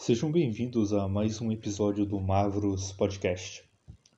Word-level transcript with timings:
Sejam 0.00 0.32
bem-vindos 0.32 0.94
a 0.94 1.06
mais 1.06 1.42
um 1.42 1.52
episódio 1.52 2.06
do 2.06 2.18
Mavros 2.18 2.90
Podcast. 2.90 3.62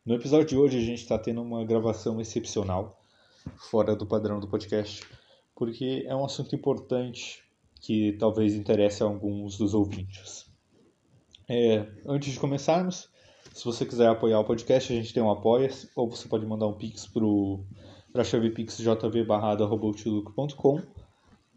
No 0.07 0.15
episódio 0.15 0.47
de 0.47 0.57
hoje 0.57 0.79
a 0.79 0.81
gente 0.81 1.03
está 1.03 1.19
tendo 1.19 1.43
uma 1.43 1.65
gravação 1.65 2.21
excepcional, 2.21 3.03
fora 3.69 3.97
do 3.97 4.07
padrão 4.07 4.39
do 4.39 4.47
podcast, 4.47 5.03
porque 5.57 6.05
é 6.07 6.15
um 6.15 6.25
assunto 6.25 6.55
importante 6.55 7.43
que 7.81 8.13
talvez 8.13 8.55
interesse 8.55 9.03
a 9.03 9.07
alguns 9.07 9.59
dos 9.59 9.75
ouvintes. 9.75 10.47
É, 11.49 11.85
antes 12.07 12.33
de 12.33 12.39
começarmos, 12.39 13.11
se 13.53 13.65
você 13.65 13.85
quiser 13.85 14.07
apoiar 14.07 14.39
o 14.39 14.45
podcast, 14.45 14.93
a 14.93 14.97
gente 14.97 15.13
tem 15.13 15.21
um 15.21 15.33
apoia 15.33 15.69
ou 15.97 16.09
você 16.09 16.29
pode 16.29 16.47
mandar 16.47 16.69
um 16.69 16.75
pix 16.75 17.09
para 17.09 18.21
a 18.21 18.25
chave 18.25 18.51
pixjv.com. 18.51 18.93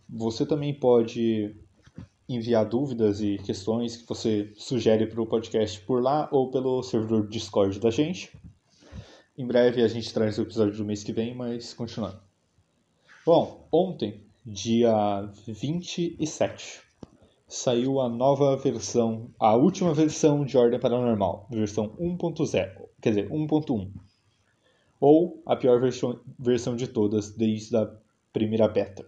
Você 0.10 0.46
também 0.48 0.74
pode 0.74 1.56
enviar 2.28 2.66
dúvidas 2.66 3.22
e 3.22 3.38
questões 3.38 3.98
que 3.98 4.08
você 4.08 4.52
sugere 4.56 5.06
para 5.06 5.22
o 5.22 5.28
podcast 5.28 5.80
por 5.82 6.02
lá 6.02 6.28
ou 6.32 6.50
pelo 6.50 6.82
servidor 6.82 7.28
Discord 7.28 7.80
da 7.80 7.92
gente. 7.92 8.36
Em 9.38 9.46
breve 9.46 9.84
a 9.84 9.88
gente 9.88 10.14
traz 10.14 10.38
o 10.38 10.42
episódio 10.42 10.78
do 10.78 10.86
mês 10.86 11.04
que 11.04 11.14
vem, 11.14 11.36
mas 11.36 11.74
continuando. 11.74 12.20
Bom, 13.26 13.68
ontem, 13.72 14.24
dia 14.46 15.30
27, 15.48 16.82
saiu 17.48 18.00
a 18.00 18.08
nova 18.08 18.56
versão, 18.56 19.30
a 19.40 19.56
última 19.56 19.94
versão 19.94 20.46
de 20.46 20.58
Ordem 20.58 20.80
Paranormal, 20.80 21.48
versão 21.50 21.90
1.0, 21.98 22.88
quer 23.02 23.10
dizer, 23.10 23.30
1.1. 23.30 23.92
Ou 25.00 25.42
a 25.46 25.56
pior 25.56 25.80
versão, 25.80 26.20
versão 26.40 26.76
de 26.76 26.88
todas 26.88 27.32
desde 27.32 27.76
a 27.76 27.92
primeira 28.32 28.68
beta. 28.68 29.06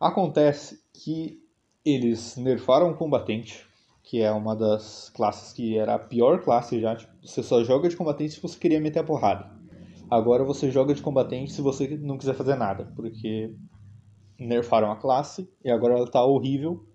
Acontece 0.00 0.82
que 0.92 1.43
eles 1.84 2.36
nerfaram 2.36 2.90
o 2.90 2.96
combatente, 2.96 3.66
que 4.02 4.22
é 4.22 4.32
uma 4.32 4.56
das 4.56 5.10
classes 5.10 5.52
que 5.52 5.76
era 5.76 5.94
a 5.94 5.98
pior 5.98 6.42
classe 6.42 6.80
já. 6.80 6.96
Tipo, 6.96 7.12
você 7.22 7.42
só 7.42 7.62
joga 7.62 7.88
de 7.88 7.96
combatente 7.96 8.34
se 8.34 8.40
você 8.40 8.58
queria 8.58 8.80
meter 8.80 9.00
a 9.00 9.04
porrada. 9.04 9.50
Agora 10.10 10.44
você 10.44 10.70
joga 10.70 10.94
de 10.94 11.02
combatente 11.02 11.52
se 11.52 11.60
você 11.60 11.88
não 11.98 12.16
quiser 12.16 12.34
fazer 12.34 12.56
nada, 12.56 12.90
porque 12.96 13.54
nerfaram 14.38 14.90
a 14.90 14.96
classe 14.96 15.48
e 15.64 15.70
agora 15.70 15.94
ela 15.94 16.10
tá 16.10 16.24
horrível, 16.24 16.86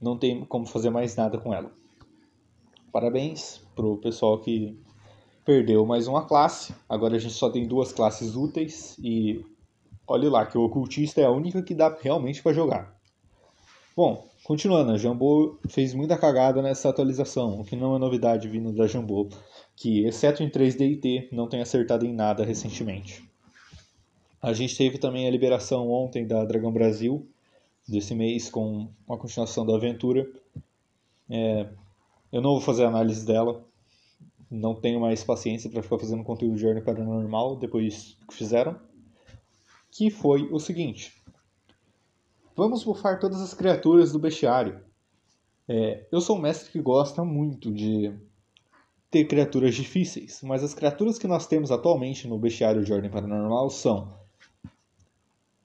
não 0.00 0.18
tem 0.18 0.44
como 0.44 0.66
fazer 0.66 0.90
mais 0.90 1.14
nada 1.16 1.38
com 1.38 1.52
ela. 1.52 1.70
Parabéns 2.92 3.58
pro 3.74 3.98
pessoal 3.98 4.38
que 4.40 4.78
perdeu 5.44 5.84
mais 5.84 6.06
uma 6.06 6.24
classe. 6.26 6.74
Agora 6.88 7.16
a 7.16 7.18
gente 7.18 7.34
só 7.34 7.50
tem 7.50 7.66
duas 7.66 7.92
classes 7.92 8.34
úteis 8.34 8.96
e 8.98 9.44
olhe 10.06 10.28
lá 10.28 10.46
que 10.46 10.58
o 10.58 10.62
ocultista 10.62 11.20
é 11.20 11.24
a 11.24 11.30
única 11.30 11.62
que 11.62 11.74
dá 11.74 11.96
realmente 12.00 12.42
para 12.42 12.52
jogar. 12.52 13.00
Bom, 13.96 14.29
continuando, 14.44 14.92
a 14.92 14.98
Jambô 14.98 15.58
fez 15.68 15.94
muita 15.94 16.16
cagada 16.16 16.62
nessa 16.62 16.88
atualização, 16.88 17.60
o 17.60 17.64
que 17.64 17.76
não 17.76 17.96
é 17.96 17.98
novidade 17.98 18.48
vindo 18.48 18.72
da 18.72 18.86
Jambô, 18.86 19.28
que 19.76 20.04
exceto 20.04 20.42
em 20.42 20.50
3D 20.50 20.92
e 20.92 20.96
T 20.96 21.28
não 21.32 21.48
tem 21.48 21.60
acertado 21.60 22.04
em 22.04 22.12
nada 22.12 22.44
recentemente. 22.44 23.24
A 24.42 24.52
gente 24.52 24.76
teve 24.76 24.98
também 24.98 25.26
a 25.26 25.30
liberação 25.30 25.90
ontem 25.90 26.26
da 26.26 26.44
Dragão 26.44 26.72
Brasil, 26.72 27.26
desse 27.86 28.14
mês, 28.14 28.48
com 28.48 28.88
uma 29.06 29.18
continuação 29.18 29.66
da 29.66 29.74
aventura. 29.74 30.26
É, 31.28 31.66
eu 32.32 32.40
não 32.40 32.52
vou 32.52 32.60
fazer 32.60 32.84
análise 32.84 33.26
dela, 33.26 33.62
não 34.50 34.74
tenho 34.74 35.00
mais 35.00 35.22
paciência 35.22 35.68
para 35.68 35.82
ficar 35.82 35.98
fazendo 35.98 36.24
conteúdo 36.24 36.56
de 36.56 36.66
ordem 36.66 36.82
paranormal 36.82 37.56
depois 37.56 38.16
que 38.28 38.34
fizeram. 38.34 38.76
Que 39.90 40.10
foi 40.10 40.48
o 40.50 40.58
seguinte: 40.58 41.12
vamos 42.60 42.84
bufar 42.84 43.18
todas 43.18 43.40
as 43.40 43.54
criaturas 43.54 44.12
do 44.12 44.18
bestiário. 44.18 44.82
É, 45.66 46.06
eu 46.12 46.20
sou 46.20 46.36
um 46.36 46.40
mestre 46.42 46.70
que 46.70 46.78
gosta 46.78 47.24
muito 47.24 47.72
de 47.72 48.14
ter 49.10 49.24
criaturas 49.24 49.74
difíceis, 49.74 50.42
mas 50.42 50.62
as 50.62 50.74
criaturas 50.74 51.18
que 51.18 51.26
nós 51.26 51.46
temos 51.46 51.70
atualmente 51.70 52.28
no 52.28 52.38
bestiário 52.38 52.84
de 52.84 52.92
ordem 52.92 53.10
paranormal 53.10 53.70
são 53.70 54.12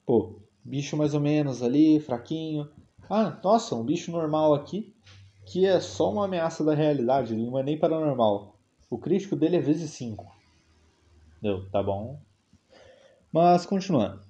Pô, 0.06 0.36
bicho 0.64 0.96
mais 0.96 1.12
ou 1.12 1.20
menos 1.20 1.62
ali, 1.62 2.00
fraquinho. 2.00 2.66
Ah, 3.10 3.38
nossa, 3.44 3.74
um 3.74 3.84
bicho 3.84 4.10
normal 4.10 4.54
aqui, 4.54 4.94
que 5.44 5.66
é 5.66 5.78
só 5.80 6.10
uma 6.10 6.24
ameaça 6.24 6.64
da 6.64 6.74
realidade, 6.74 7.34
ele 7.34 7.44
não 7.44 7.58
é 7.58 7.62
nem 7.62 7.78
paranormal. 7.78 8.56
O 8.88 8.96
crítico 8.96 9.36
dele 9.36 9.56
é 9.56 9.60
vezes 9.60 9.90
5. 9.90 10.24
Deu, 11.42 11.68
tá 11.68 11.82
bom. 11.82 12.18
Mas 13.30 13.66
continuando. 13.66 14.24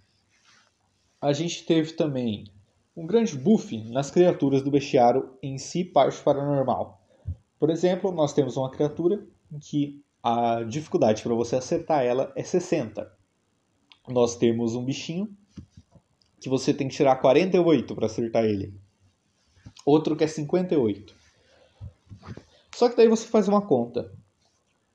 A 1.21 1.33
gente 1.33 1.65
teve 1.65 1.93
também 1.93 2.56
um 2.97 3.07
grande 3.07 3.37
buff 3.37 3.77
nas 3.91 4.11
criaturas 4.11 4.63
do 4.63 4.71
bestiário 4.71 5.37
em 5.43 5.59
si 5.59 5.85
parte 5.85 6.21
paranormal. 6.23 7.01
Por 7.59 7.69
exemplo, 7.69 8.11
nós 8.11 8.33
temos 8.33 8.57
uma 8.57 8.71
criatura 8.71 9.27
que 9.61 10.03
a 10.23 10.63
dificuldade 10.63 11.23
para 11.23 11.35
você 11.35 11.57
acertar 11.57 12.03
ela 12.03 12.33
é 12.35 12.43
60. 12.43 13.13
Nós 14.09 14.37
temos 14.37 14.75
um 14.75 14.85
bichinho 14.85 15.29
que 16.41 16.49
você 16.49 16.73
tem 16.73 16.89
que 16.89 16.95
tirar 16.95 17.17
48 17.17 17.95
para 17.95 18.07
acertar 18.07 18.45
ele. 18.45 18.75
Outro 19.85 20.17
que 20.17 20.25
é 20.25 20.27
58. 20.27 21.15
Só 22.75 22.89
que 22.89 22.97
daí 22.97 23.09
você 23.09 23.27
faz 23.27 23.47
uma 23.47 23.63
conta. 23.63 24.11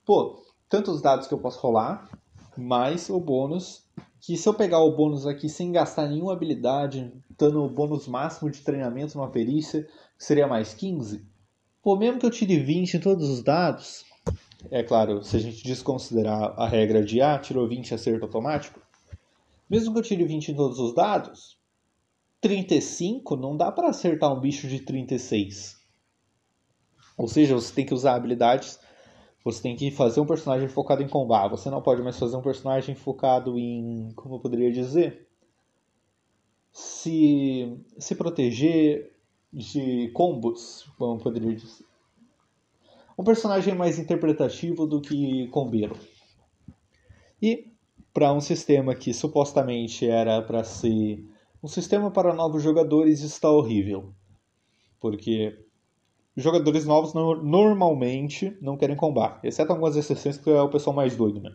Pô, 0.06 0.44
tantos 0.68 1.01
dados 1.01 1.28
que 1.28 1.33
eu 1.33 1.39
posso 1.39 1.59
rolar, 1.59 2.09
mais 2.57 3.09
o 3.09 3.19
bônus. 3.19 3.85
Que 4.21 4.37
se 4.37 4.47
eu 4.47 4.53
pegar 4.53 4.79
o 4.79 4.95
bônus 4.95 5.25
aqui 5.25 5.49
sem 5.49 5.71
gastar 5.71 6.07
nenhuma 6.07 6.33
habilidade, 6.33 7.11
dando 7.37 7.63
o 7.63 7.69
bônus 7.69 8.07
máximo 8.07 8.51
de 8.51 8.61
treinamento 8.61 9.17
numa 9.17 9.31
perícia, 9.31 9.87
seria 10.17 10.47
mais 10.47 10.73
15. 10.73 11.25
Pô, 11.81 11.97
mesmo 11.97 12.19
que 12.19 12.25
eu 12.25 12.31
tire 12.31 12.59
20 12.59 12.93
em 12.93 12.99
todos 12.99 13.27
os 13.27 13.41
dados, 13.41 14.05
é 14.69 14.83
claro, 14.83 15.23
se 15.23 15.35
a 15.35 15.39
gente 15.39 15.63
desconsiderar 15.63 16.53
a 16.55 16.67
regra 16.67 17.03
de 17.03 17.19
ah, 17.19 17.39
tirou 17.39 17.67
20 17.67 17.95
acerto 17.95 18.25
automático, 18.25 18.79
mesmo 19.67 19.91
que 19.91 19.99
eu 19.99 20.03
tire 20.03 20.23
20 20.23 20.49
em 20.49 20.55
todos 20.55 20.77
os 20.77 20.93
dados, 20.93 21.57
35 22.41 23.35
não 23.35 23.57
dá 23.57 23.71
para 23.71 23.89
acertar 23.89 24.31
um 24.31 24.39
bicho 24.39 24.67
de 24.67 24.81
36. 24.81 25.81
Ou 27.17 27.27
seja, 27.27 27.55
você 27.55 27.73
tem 27.73 27.85
que 27.85 27.93
usar 27.93 28.15
habilidades, 28.15 28.79
você 29.44 29.62
tem 29.62 29.75
que 29.75 29.90
fazer 29.91 30.19
um 30.19 30.25
personagem 30.25 30.68
focado 30.68 31.02
em 31.02 31.07
combate. 31.07 31.52
Você 31.52 31.69
não 31.69 31.81
pode 31.81 32.02
mais 32.02 32.18
fazer 32.18 32.35
um 32.38 32.41
personagem 32.41 32.96
focado 32.96 33.57
em, 33.57 34.12
como 34.16 34.35
eu 34.35 34.40
poderia 34.40 34.72
dizer, 34.72 35.28
se 36.72 37.78
se 37.97 38.16
proteger 38.16 39.12
de 39.51 40.09
combos, 40.13 40.88
como 40.97 41.16
eu 41.16 41.24
poderia 41.24 41.56
dizer. 41.56 41.85
Um 43.18 43.24
personagem 43.24 43.75
mais 43.75 44.00
interpretativo 44.00 44.85
do 44.88 45.01
que 45.01 45.47
combeiro. 45.47 45.97
E 47.41 47.72
para 48.13 48.34
um 48.34 48.41
sistema 48.41 48.96
que 48.96 49.13
supostamente 49.13 50.07
era 50.07 50.41
para 50.41 50.63
ser 50.63 51.25
um 51.63 51.68
sistema 51.68 52.09
para 52.12 52.34
novos 52.34 52.63
jogadores 52.63 53.22
está 53.22 53.50
horrível. 53.50 54.13
Porque 55.00 55.57
jogadores 56.36 56.86
novos 56.86 57.14
no, 57.14 57.36
normalmente 57.44 58.58
não 58.62 58.78
querem 58.78 58.96
combate, 58.96 59.46
exceto 59.46 59.72
algumas 59.72 59.96
exceções 59.96 60.38
que 60.38 60.50
é 60.50 60.62
o 60.62 60.69
pessoal 60.69 60.96
mais 60.96 61.16
doido, 61.16 61.42
né? 61.42 61.52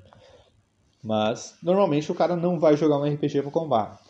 Mas 1.03 1.57
normalmente 1.63 2.11
o 2.11 2.15
cara 2.15 2.37
não 2.37 2.59
vai 2.59 2.77
jogar 2.77 2.99
um 2.99 3.05
RPG 3.05 3.43
para 3.43 3.51
combate, 3.51 4.03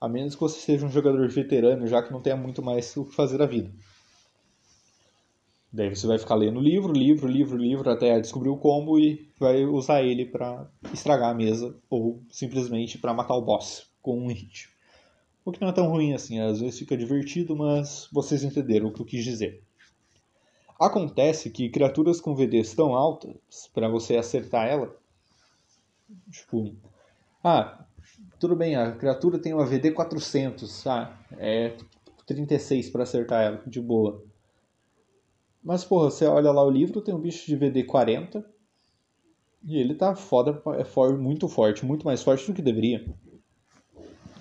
a 0.00 0.08
menos 0.08 0.34
que 0.34 0.40
você 0.40 0.60
seja 0.60 0.86
um 0.86 0.90
jogador 0.90 1.28
veterano, 1.28 1.86
já 1.86 2.02
que 2.02 2.12
não 2.12 2.20
tenha 2.20 2.36
muito 2.36 2.62
mais 2.62 2.96
o 2.96 3.04
que 3.04 3.14
fazer 3.14 3.38
da 3.38 3.46
vida. 3.46 3.70
Daí 5.72 5.88
você 5.88 6.06
vai 6.06 6.18
ficar 6.18 6.36
lendo 6.36 6.60
livro, 6.60 6.92
livro, 6.92 7.26
livro, 7.26 7.56
livro 7.56 7.90
até 7.90 8.20
descobrir 8.20 8.48
o 8.48 8.56
combo 8.56 8.96
e 8.96 9.28
vai 9.40 9.64
usar 9.64 10.04
ele 10.04 10.24
para 10.24 10.70
estragar 10.92 11.30
a 11.30 11.34
mesa 11.34 11.76
ou 11.90 12.22
simplesmente 12.30 12.96
para 12.96 13.12
matar 13.12 13.34
o 13.34 13.42
boss 13.42 13.88
com 14.00 14.16
um 14.16 14.28
hit. 14.28 14.68
O 15.44 15.50
que 15.50 15.60
não 15.60 15.68
é 15.68 15.72
tão 15.72 15.88
ruim 15.88 16.14
assim, 16.14 16.38
às 16.38 16.60
vezes 16.60 16.78
fica 16.78 16.96
divertido, 16.96 17.56
mas 17.56 18.08
vocês 18.12 18.44
entenderam 18.44 18.86
o 18.86 18.92
que 18.92 19.00
eu 19.00 19.04
quis 19.04 19.24
dizer. 19.24 19.64
Acontece 20.84 21.50
que 21.50 21.70
criaturas 21.70 22.20
com 22.20 22.34
VDs 22.34 22.74
tão 22.74 22.94
altas, 22.94 23.34
para 23.72 23.88
você 23.88 24.16
acertar 24.16 24.66
ela, 24.66 24.94
tipo, 26.30 26.74
ah, 27.42 27.86
tudo 28.38 28.54
bem, 28.54 28.76
a 28.76 28.92
criatura 28.92 29.38
tem 29.38 29.54
uma 29.54 29.64
VD 29.64 29.92
400, 29.92 30.86
ah, 30.86 31.18
é 31.38 31.76
36 32.26 32.90
para 32.90 33.04
acertar 33.04 33.42
ela, 33.42 33.62
de 33.66 33.80
boa. 33.80 34.22
Mas, 35.62 35.84
porra, 35.84 36.10
você 36.10 36.26
olha 36.26 36.52
lá 36.52 36.62
o 36.62 36.70
livro, 36.70 37.00
tem 37.00 37.14
um 37.14 37.20
bicho 37.20 37.46
de 37.46 37.56
VD 37.56 37.84
40. 37.84 38.44
E 39.66 39.78
ele 39.78 39.94
tá 39.94 40.14
foda, 40.14 40.62
é 40.78 40.84
for, 40.84 41.16
muito 41.18 41.48
forte, 41.48 41.86
muito 41.86 42.04
mais 42.04 42.22
forte 42.22 42.46
do 42.46 42.52
que 42.52 42.60
deveria. 42.60 43.02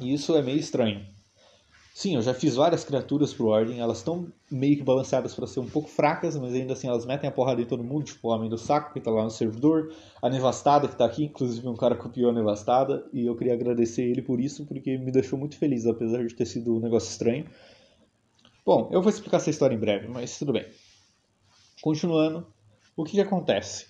E 0.01 0.13
isso 0.13 0.35
é 0.35 0.41
meio 0.41 0.59
estranho. 0.59 1.12
Sim, 1.95 2.15
eu 2.15 2.23
já 2.23 2.33
fiz 2.33 2.55
várias 2.55 2.83
criaturas 2.83 3.31
pro 3.35 3.49
Ordem, 3.49 3.79
elas 3.79 3.99
estão 3.99 4.27
meio 4.49 4.75
que 4.75 4.83
balanceadas 4.83 5.35
para 5.35 5.45
ser 5.45 5.59
um 5.59 5.69
pouco 5.69 5.87
fracas, 5.87 6.35
mas 6.35 6.51
ainda 6.55 6.73
assim 6.73 6.87
elas 6.87 7.05
metem 7.05 7.29
a 7.29 7.31
porrada 7.31 7.61
em 7.61 7.67
todo 7.67 7.83
mundo, 7.83 8.03
tipo 8.03 8.27
o 8.27 8.31
Homem 8.31 8.49
do 8.49 8.57
Saco, 8.57 8.91
que 8.91 8.99
tá 8.99 9.11
lá 9.11 9.23
no 9.23 9.29
servidor, 9.29 9.93
a 10.19 10.27
Nevastada, 10.27 10.87
que 10.87 10.95
tá 10.95 11.05
aqui, 11.05 11.25
inclusive 11.25 11.67
um 11.67 11.75
cara 11.75 11.95
copiou 11.95 12.31
a 12.31 12.33
Nevastada, 12.33 13.07
e 13.13 13.27
eu 13.27 13.35
queria 13.35 13.53
agradecer 13.53 14.01
ele 14.01 14.23
por 14.23 14.41
isso, 14.41 14.65
porque 14.65 14.97
me 14.97 15.11
deixou 15.11 15.37
muito 15.37 15.55
feliz, 15.55 15.85
apesar 15.85 16.25
de 16.25 16.33
ter 16.33 16.47
sido 16.47 16.75
um 16.75 16.79
negócio 16.79 17.11
estranho. 17.11 17.45
Bom, 18.65 18.89
eu 18.91 18.99
vou 18.99 19.11
explicar 19.11 19.37
essa 19.37 19.51
história 19.51 19.75
em 19.75 19.79
breve, 19.79 20.07
mas 20.07 20.39
tudo 20.39 20.51
bem. 20.51 20.65
Continuando, 21.79 22.47
o 22.97 23.03
que, 23.03 23.11
que 23.11 23.21
acontece? 23.21 23.85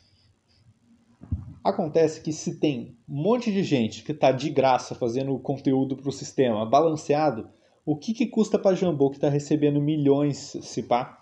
Acontece 1.63 2.19
que 2.19 2.33
se 2.33 2.59
tem 2.59 2.97
um 3.07 3.23
monte 3.23 3.50
de 3.50 3.63
gente 3.63 4.03
que 4.03 4.11
está 4.11 4.29
de 4.33 4.50
graça 4.50 4.94
fazendo 4.94 5.39
conteúdo 5.39 5.95
para 5.95 6.09
o 6.09 6.11
sistema 6.11 6.65
balanceado, 6.65 7.47
o 7.85 7.97
que, 7.97 8.13
que 8.13 8.27
custa 8.27 8.57
para 8.57 8.75
Jambô 8.75 9.09
que 9.09 9.18
está 9.18 9.30
recebendo 9.30 9.81
milhões, 9.81 10.38
se 10.62 10.83
pá? 10.83 11.21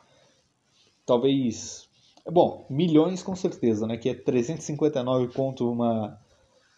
Talvez. 1.05 1.89
Bom, 2.25 2.67
milhões 2.69 3.23
com 3.23 3.35
certeza, 3.35 3.87
né? 3.87 3.97
Que 3.97 4.09
é 4.09 4.13
359 4.13 5.33
ponto 5.33 5.71
uma, 5.71 6.19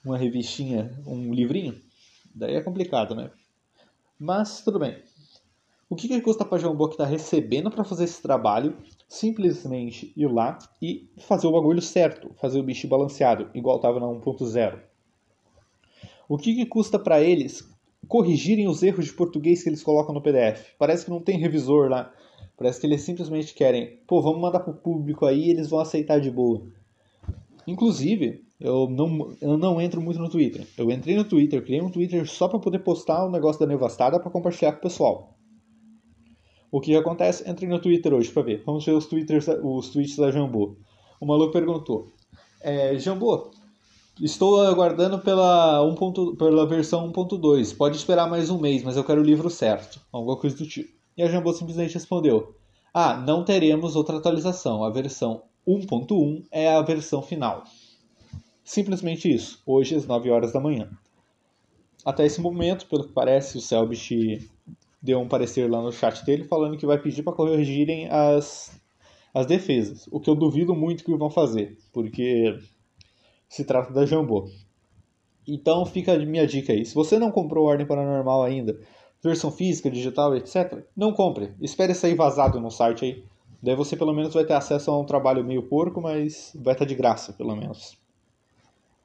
uma 0.06 0.18
revistinha, 0.18 0.98
um 1.06 1.34
livrinho. 1.34 1.82
Daí 2.34 2.56
é 2.56 2.62
complicado, 2.62 3.14
né? 3.14 3.30
Mas 4.18 4.62
tudo 4.62 4.80
bem. 4.80 5.04
O 5.90 5.96
que, 5.96 6.08
que 6.08 6.22
custa 6.22 6.46
para 6.46 6.58
Jambô 6.58 6.88
que 6.88 6.96
está 6.96 7.06
recebendo 7.06 7.70
para 7.70 7.84
fazer 7.84 8.06
esse 8.06 8.22
trabalho? 8.22 8.78
Simplesmente 9.08 10.14
ir 10.16 10.28
lá 10.28 10.58
e 10.82 11.10
fazer 11.28 11.46
o 11.46 11.52
bagulho 11.52 11.82
certo, 11.82 12.34
fazer 12.40 12.60
o 12.60 12.64
bicho 12.64 12.88
balanceado, 12.88 13.52
igual 13.54 13.76
estava 13.76 14.00
na 14.00 14.08
1.0. 14.08 14.80
O 16.28 16.38
que, 16.38 16.56
que 16.56 16.66
custa 16.66 16.98
para 16.98 17.22
eles 17.22 17.73
corrigirem 18.08 18.68
os 18.68 18.84
erros 18.84 19.06
de 19.06 19.14
português 19.14 19.64
que 19.64 19.70
eles 19.70 19.84
colocam 19.84 20.14
no 20.14 20.22
PDF. 20.22 20.74
Parece 20.78 21.06
que 21.06 21.12
não 21.12 21.22
tem 21.22 21.38
revisor 21.38 21.90
lá. 21.90 22.12
Parece 22.58 22.80
que 22.80 22.88
eles 22.88 23.02
simplesmente 23.02 23.54
querem, 23.54 24.00
pô, 24.08 24.22
vamos 24.22 24.40
mandar 24.40 24.60
pro 24.60 24.74
público 24.74 25.26
aí 25.26 25.50
eles 25.50 25.70
vão 25.70 25.80
aceitar 25.80 26.20
de 26.20 26.30
boa. 26.30 26.62
Inclusive, 27.66 28.44
eu 28.60 28.88
não, 28.90 29.36
eu 29.42 29.58
não 29.58 29.82
entro 29.82 30.02
muito 30.02 30.20
no 30.20 30.30
Twitter. 30.30 30.68
Eu 30.78 30.90
entrei 30.92 31.16
no 31.16 31.24
Twitter, 31.24 31.64
criei 31.64 31.82
um 31.82 31.90
Twitter 31.90 32.30
só 32.30 32.48
para 32.48 32.60
poder 32.60 32.80
postar 32.80 33.26
o 33.26 33.28
um 33.28 33.32
negócio 33.32 33.60
da 33.60 33.68
Nevastada 33.68 34.20
para 34.20 34.32
compartilhar 34.32 34.74
com 34.74 34.80
o 34.80 34.82
pessoal. 34.82 35.34
O 36.72 36.82
que 36.82 36.96
acontece? 36.96 37.50
Entrei 37.50 37.70
no 37.70 37.80
Twitter 37.80 38.14
hoje 38.14 38.32
para 38.32 38.44
ver. 38.44 38.64
Vamos 38.66 38.86
ver 38.86 38.94
os, 38.94 39.06
twitters, 39.06 39.48
os 39.64 39.90
tweets 39.90 40.16
da 40.18 40.32
Jambô. 40.32 40.76
O 41.20 41.26
maluco 41.26 41.54
perguntou: 41.54 42.08
é, 42.62 42.98
Jambô, 42.98 43.52
Estou 44.22 44.62
aguardando 44.62 45.18
pela, 45.18 45.82
1. 45.82 46.36
pela 46.36 46.68
versão 46.68 47.12
1.2. 47.12 47.76
Pode 47.76 47.98
esperar 47.98 48.30
mais 48.30 48.52
um 48.52 48.60
mês, 48.60 48.84
mas 48.84 48.96
eu 48.96 49.04
quero 49.04 49.22
o 49.22 49.24
livro 49.24 49.50
certo. 49.50 50.00
Alguma 50.12 50.38
coisa 50.38 50.56
do 50.56 50.68
tipo. 50.68 50.94
E 51.18 51.24
a 51.24 51.28
Jambô 51.28 51.52
simplesmente 51.52 51.96
respondeu: 51.96 52.56
Ah, 52.94 53.18
não 53.18 53.44
teremos 53.44 53.96
outra 53.96 54.18
atualização. 54.18 54.84
A 54.84 54.92
versão 54.92 55.42
1.1 55.68 56.46
é 56.52 56.70
a 56.70 56.82
versão 56.84 57.24
final. 57.24 57.64
Simplesmente 58.64 59.34
isso. 59.34 59.64
Hoje 59.66 59.96
às 59.96 60.06
9 60.06 60.30
horas 60.30 60.54
da 60.54 60.60
manhã. 60.60 60.92
Até 62.06 62.24
esse 62.24 62.40
momento, 62.40 62.86
pelo 62.86 63.08
que 63.08 63.14
parece, 63.14 63.58
o 63.58 63.62
Selbit 63.62 64.48
deu 65.02 65.20
um 65.22 65.28
parecer 65.28 65.70
lá 65.70 65.82
no 65.82 65.92
chat 65.92 66.24
dele 66.24 66.44
falando 66.44 66.78
que 66.78 66.86
vai 66.86 67.00
pedir 67.00 67.24
para 67.24 67.34
corrigirem 67.34 68.08
as, 68.10 68.80
as 69.34 69.48
defesas. 69.48 70.08
O 70.12 70.20
que 70.20 70.30
eu 70.30 70.36
duvido 70.36 70.76
muito 70.76 71.04
que 71.04 71.16
vão 71.16 71.32
fazer, 71.32 71.78
porque 71.92 72.60
se 73.54 73.64
trata 73.64 73.94
da 73.94 74.04
Jambô. 74.04 74.50
Então 75.48 75.86
fica 75.86 76.14
a 76.14 76.18
minha 76.18 76.48
dica 76.48 76.74
aí. 76.74 76.84
Se 76.84 76.96
você 76.96 77.20
não 77.20 77.30
comprou 77.30 77.68
Ordem 77.68 77.86
Paranormal 77.86 78.42
ainda, 78.42 78.80
versão 79.22 79.52
física, 79.52 79.92
digital, 79.92 80.36
etc., 80.36 80.84
não 80.98 81.14
compre. 81.14 81.54
Espere 81.62 81.94
sair 81.94 82.16
vazado 82.16 82.60
no 82.60 82.72
site 82.72 83.06
aí. 83.06 83.24
Daí 83.62 83.76
você 83.76 83.96
pelo 83.96 84.12
menos 84.12 84.34
vai 84.34 84.44
ter 84.44 84.54
acesso 84.54 84.90
a 84.90 85.00
um 85.00 85.06
trabalho 85.06 85.44
meio 85.44 85.62
porco, 85.62 86.02
mas 86.02 86.52
vai 86.56 86.74
estar 86.74 86.86
de 86.86 86.96
graça, 86.96 87.32
pelo 87.32 87.56
menos. 87.56 87.96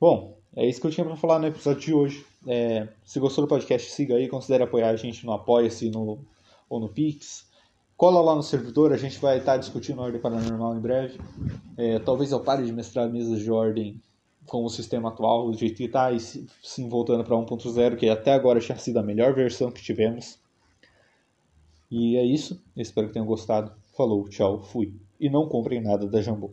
Bom, 0.01 0.39
é 0.57 0.67
isso 0.67 0.81
que 0.81 0.87
eu 0.87 0.91
tinha 0.91 1.05
para 1.05 1.17
falar 1.17 1.39
no 1.39 1.47
episódio 1.47 1.81
de 1.83 1.93
hoje. 1.93 2.27
É, 2.47 2.89
se 3.05 3.21
gostou 3.21 3.45
do 3.45 3.49
podcast, 3.49 3.91
siga 3.91 4.15
aí, 4.15 4.29
considere 4.29 4.63
apoiar 4.63 4.89
a 4.89 4.97
gente 4.97 5.27
no 5.27 5.33
Apoia-se 5.33 5.91
no, 5.91 6.25
ou 6.71 6.81
no 6.81 6.89
Pix. 6.89 7.47
Cola 7.99 8.23
lá 8.23 8.35
no 8.35 8.43
servidor, 8.43 8.95
a 8.95 8.97
gente 8.97 9.19
vai 9.19 9.37
estar 9.37 9.59
discutindo 9.59 10.01
ordem 10.01 10.23
paranormal 10.23 10.75
em 10.75 10.81
breve. 10.81 11.21
É, 11.77 11.99
talvez 11.99 12.33
eu 12.33 12.41
pare 12.41 12.65
de 12.65 12.73
mestrar 12.73 13.11
mesas 13.11 13.41
de 13.41 13.51
ordem 13.51 14.01
com 14.49 14.65
o 14.65 14.69
sistema 14.69 15.11
atual, 15.11 15.51
do 15.51 15.57
jeito 15.57 15.77
que 15.77 15.85
está, 15.85 16.11
e 16.11 16.19
sim 16.19 16.89
voltando 16.89 17.23
para 17.23 17.37
1.0, 17.37 17.97
que 17.97 18.09
até 18.09 18.33
agora 18.33 18.59
tinha 18.59 18.79
sido 18.79 18.99
a 18.99 19.03
melhor 19.03 19.35
versão 19.35 19.71
que 19.71 19.83
tivemos. 19.83 20.39
E 21.91 22.17
é 22.17 22.25
isso. 22.25 22.61
Espero 22.77 23.07
que 23.07 23.13
tenham 23.13 23.27
gostado. 23.27 23.73
Falou, 23.97 24.29
tchau, 24.29 24.63
fui. 24.63 24.95
E 25.21 25.31
não 25.31 25.49
comprem 25.49 25.81
nada 25.81 26.07
da 26.07 26.21
Jambô. 26.21 26.53